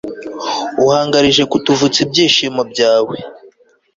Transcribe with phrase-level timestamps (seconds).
[0.85, 3.15] uhangarije kutuvutsa ibyishimo byawe